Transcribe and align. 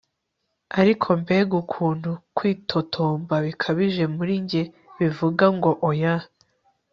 Ariko 0.79 1.07
mbega 1.21 1.53
ukuntu 1.63 2.09
kwitotomba 2.35 3.35
bikabije 3.45 4.03
muri 4.15 4.33
njye 4.43 4.63
bivuga 4.97 5.45
ngo 5.55 5.71
Oya 5.89 6.15